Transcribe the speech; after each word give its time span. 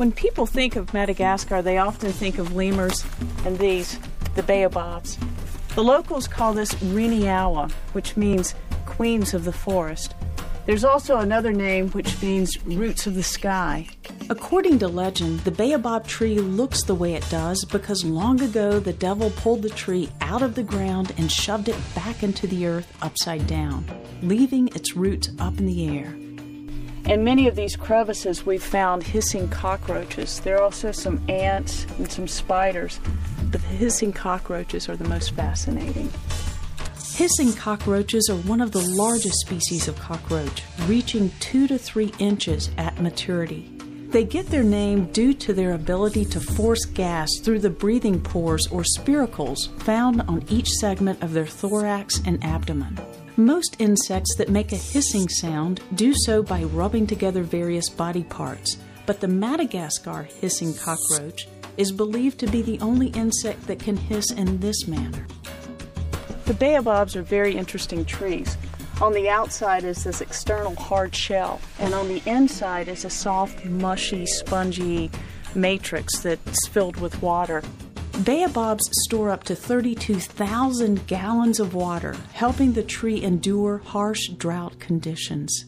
When 0.00 0.12
people 0.12 0.46
think 0.46 0.76
of 0.76 0.94
Madagascar, 0.94 1.60
they 1.60 1.76
often 1.76 2.10
think 2.10 2.38
of 2.38 2.54
lemurs 2.54 3.04
and 3.44 3.58
these, 3.58 3.98
the 4.34 4.42
baobabs. 4.42 5.18
The 5.74 5.84
locals 5.84 6.26
call 6.26 6.54
this 6.54 6.72
Reniala, 6.76 7.70
which 7.92 8.16
means 8.16 8.54
queens 8.86 9.34
of 9.34 9.44
the 9.44 9.52
forest. 9.52 10.14
There's 10.64 10.84
also 10.84 11.18
another 11.18 11.52
name 11.52 11.90
which 11.90 12.22
means 12.22 12.64
roots 12.64 13.06
of 13.06 13.14
the 13.14 13.22
sky. 13.22 13.88
According 14.30 14.78
to 14.78 14.88
legend, 14.88 15.40
the 15.40 15.50
baobab 15.50 16.06
tree 16.06 16.38
looks 16.38 16.82
the 16.82 16.94
way 16.94 17.12
it 17.12 17.28
does 17.28 17.66
because 17.66 18.02
long 18.02 18.40
ago 18.40 18.80
the 18.80 18.94
devil 18.94 19.28
pulled 19.36 19.60
the 19.60 19.68
tree 19.68 20.08
out 20.22 20.40
of 20.40 20.54
the 20.54 20.62
ground 20.62 21.12
and 21.18 21.30
shoved 21.30 21.68
it 21.68 21.76
back 21.94 22.22
into 22.22 22.46
the 22.46 22.64
earth 22.64 22.90
upside 23.02 23.46
down, 23.46 23.84
leaving 24.22 24.68
its 24.68 24.96
roots 24.96 25.28
up 25.38 25.58
in 25.58 25.66
the 25.66 25.94
air. 25.94 26.29
In 27.10 27.24
many 27.24 27.48
of 27.48 27.56
these 27.56 27.74
crevices, 27.74 28.46
we've 28.46 28.62
found 28.62 29.02
hissing 29.02 29.48
cockroaches. 29.48 30.38
There 30.38 30.58
are 30.58 30.62
also 30.62 30.92
some 30.92 31.20
ants 31.28 31.84
and 31.98 32.08
some 32.08 32.28
spiders, 32.28 33.00
but 33.50 33.60
the 33.62 33.66
hissing 33.66 34.12
cockroaches 34.12 34.88
are 34.88 34.94
the 34.94 35.08
most 35.08 35.32
fascinating. 35.32 36.08
Hissing 37.14 37.54
cockroaches 37.54 38.28
are 38.30 38.36
one 38.36 38.60
of 38.60 38.70
the 38.70 38.88
largest 38.90 39.40
species 39.40 39.88
of 39.88 39.98
cockroach, 39.98 40.62
reaching 40.86 41.32
2 41.40 41.66
to 41.66 41.78
3 41.78 42.12
inches 42.20 42.70
at 42.78 43.00
maturity. 43.00 43.68
They 44.10 44.22
get 44.22 44.46
their 44.46 44.62
name 44.62 45.06
due 45.06 45.34
to 45.34 45.52
their 45.52 45.72
ability 45.72 46.26
to 46.26 46.38
force 46.38 46.84
gas 46.84 47.28
through 47.42 47.58
the 47.58 47.70
breathing 47.70 48.20
pores 48.20 48.68
or 48.68 48.82
spiracles 48.82 49.76
found 49.82 50.22
on 50.22 50.44
each 50.48 50.68
segment 50.68 51.20
of 51.24 51.32
their 51.32 51.46
thorax 51.46 52.20
and 52.24 52.44
abdomen. 52.44 53.00
Most 53.40 53.76
insects 53.78 54.34
that 54.36 54.50
make 54.50 54.70
a 54.70 54.76
hissing 54.76 55.26
sound 55.26 55.80
do 55.94 56.12
so 56.14 56.42
by 56.42 56.64
rubbing 56.64 57.06
together 57.06 57.42
various 57.42 57.88
body 57.88 58.22
parts, 58.22 58.76
but 59.06 59.18
the 59.20 59.28
Madagascar 59.28 60.24
hissing 60.24 60.74
cockroach 60.74 61.48
is 61.78 61.90
believed 61.90 62.38
to 62.40 62.46
be 62.48 62.60
the 62.60 62.78
only 62.80 63.06
insect 63.08 63.66
that 63.66 63.78
can 63.78 63.96
hiss 63.96 64.30
in 64.30 64.58
this 64.58 64.86
manner. 64.86 65.26
The 66.44 66.52
baobabs 66.52 67.16
are 67.16 67.22
very 67.22 67.56
interesting 67.56 68.04
trees. 68.04 68.58
On 69.00 69.14
the 69.14 69.30
outside 69.30 69.84
is 69.84 70.04
this 70.04 70.20
external 70.20 70.74
hard 70.74 71.16
shell, 71.16 71.62
and 71.78 71.94
on 71.94 72.08
the 72.08 72.20
inside 72.26 72.88
is 72.88 73.06
a 73.06 73.10
soft, 73.10 73.64
mushy, 73.64 74.26
spongy 74.26 75.10
matrix 75.54 76.18
that's 76.18 76.68
filled 76.68 77.00
with 77.00 77.22
water. 77.22 77.62
Baobabs 78.24 78.90
store 79.04 79.30
up 79.30 79.44
to 79.44 79.56
32,000 79.56 81.06
gallons 81.06 81.58
of 81.58 81.72
water, 81.72 82.14
helping 82.34 82.74
the 82.74 82.82
tree 82.82 83.22
endure 83.22 83.78
harsh 83.78 84.28
drought 84.28 84.78
conditions. 84.78 85.64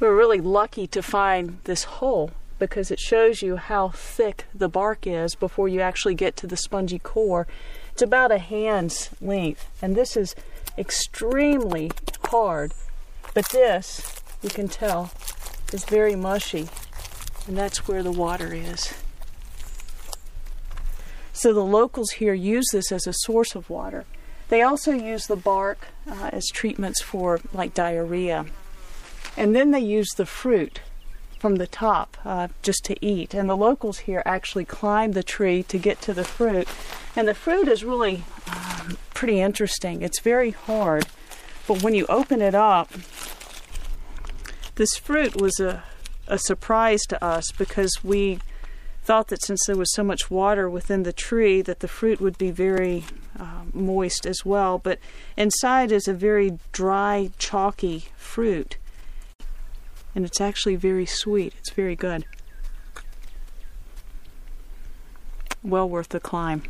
We're 0.00 0.16
really 0.16 0.40
lucky 0.40 0.88
to 0.88 1.02
find 1.02 1.58
this 1.64 1.84
hole 1.84 2.32
because 2.58 2.90
it 2.90 2.98
shows 2.98 3.42
you 3.42 3.56
how 3.56 3.90
thick 3.90 4.46
the 4.52 4.68
bark 4.68 5.06
is 5.06 5.36
before 5.36 5.68
you 5.68 5.80
actually 5.80 6.16
get 6.16 6.34
to 6.38 6.48
the 6.48 6.56
spongy 6.56 6.98
core. 6.98 7.46
It's 7.92 8.02
about 8.02 8.32
a 8.32 8.38
hand's 8.38 9.10
length, 9.20 9.70
and 9.80 9.94
this 9.94 10.16
is 10.16 10.34
extremely 10.76 11.92
hard. 12.24 12.72
But 13.34 13.50
this, 13.50 14.20
you 14.42 14.50
can 14.50 14.66
tell, 14.66 15.12
is 15.72 15.84
very 15.84 16.16
mushy, 16.16 16.68
and 17.46 17.56
that's 17.56 17.86
where 17.86 18.02
the 18.02 18.10
water 18.10 18.52
is. 18.52 18.92
So 21.38 21.54
the 21.54 21.64
locals 21.64 22.10
here 22.10 22.34
use 22.34 22.66
this 22.72 22.90
as 22.90 23.06
a 23.06 23.12
source 23.12 23.54
of 23.54 23.70
water. 23.70 24.06
They 24.48 24.60
also 24.60 24.90
use 24.90 25.28
the 25.28 25.36
bark 25.36 25.86
uh, 26.04 26.30
as 26.32 26.48
treatments 26.48 27.00
for 27.00 27.38
like 27.52 27.74
diarrhea. 27.74 28.46
And 29.36 29.54
then 29.54 29.70
they 29.70 29.78
use 29.78 30.08
the 30.16 30.26
fruit 30.26 30.80
from 31.38 31.54
the 31.54 31.68
top 31.68 32.16
uh, 32.24 32.48
just 32.62 32.84
to 32.86 33.06
eat. 33.06 33.34
And 33.34 33.48
the 33.48 33.56
locals 33.56 33.98
here 33.98 34.20
actually 34.26 34.64
climb 34.64 35.12
the 35.12 35.22
tree 35.22 35.62
to 35.62 35.78
get 35.78 36.00
to 36.02 36.12
the 36.12 36.24
fruit. 36.24 36.66
And 37.14 37.28
the 37.28 37.34
fruit 37.34 37.68
is 37.68 37.84
really 37.84 38.24
um, 38.50 38.98
pretty 39.14 39.40
interesting. 39.40 40.02
It's 40.02 40.18
very 40.18 40.50
hard, 40.50 41.06
but 41.68 41.84
when 41.84 41.94
you 41.94 42.04
open 42.06 42.42
it 42.42 42.56
up, 42.56 42.90
this 44.74 44.96
fruit 44.96 45.40
was 45.40 45.60
a, 45.60 45.84
a 46.26 46.36
surprise 46.36 47.02
to 47.10 47.24
us 47.24 47.52
because 47.52 48.02
we 48.02 48.40
thought 49.08 49.28
that 49.28 49.42
since 49.42 49.64
there 49.66 49.74
was 49.74 49.90
so 49.94 50.04
much 50.04 50.30
water 50.30 50.68
within 50.68 51.02
the 51.02 51.14
tree 51.14 51.62
that 51.62 51.80
the 51.80 51.88
fruit 51.88 52.20
would 52.20 52.36
be 52.36 52.50
very 52.50 53.04
uh, 53.40 53.62
moist 53.72 54.26
as 54.26 54.44
well. 54.44 54.78
But 54.78 54.98
inside 55.34 55.90
is 55.90 56.06
a 56.06 56.12
very 56.12 56.58
dry 56.72 57.30
chalky 57.38 58.04
fruit. 58.18 58.76
And 60.14 60.26
it's 60.26 60.42
actually 60.42 60.76
very 60.76 61.06
sweet. 61.06 61.54
It's 61.56 61.70
very 61.70 61.96
good. 61.96 62.26
Well 65.62 65.88
worth 65.88 66.10
the 66.10 66.20
climb. 66.20 66.64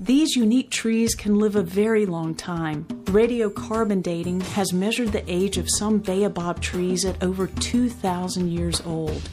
These 0.00 0.34
unique 0.34 0.70
trees 0.70 1.14
can 1.14 1.38
live 1.38 1.56
a 1.56 1.62
very 1.62 2.06
long 2.06 2.34
time. 2.34 2.95
Radiocarbon 3.06 4.02
dating 4.02 4.40
has 4.40 4.72
measured 4.72 5.12
the 5.12 5.22
age 5.32 5.58
of 5.58 5.70
some 5.70 5.98
baobab 5.98 6.60
trees 6.60 7.04
at 7.04 7.22
over 7.22 7.46
2,000 7.46 8.50
years 8.50 8.82
old. 8.84 9.30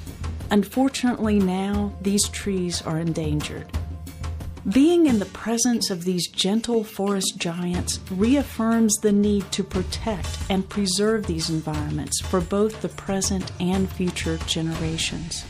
Unfortunately, 0.51 1.39
now 1.39 1.91
these 1.99 2.29
trees 2.29 2.83
are 2.83 2.99
endangered. 2.99 3.65
Being 4.71 5.07
in 5.07 5.17
the 5.17 5.25
presence 5.25 5.89
of 5.89 6.05
these 6.05 6.27
gentle 6.27 6.83
forest 6.83 7.33
giants 7.37 7.99
reaffirms 8.11 8.95
the 8.97 9.11
need 9.11 9.51
to 9.51 9.63
protect 9.63 10.37
and 10.51 10.69
preserve 10.69 11.25
these 11.25 11.49
environments 11.49 12.21
for 12.21 12.41
both 12.41 12.81
the 12.83 12.89
present 12.89 13.51
and 13.59 13.91
future 13.91 14.37
generations. 14.45 15.45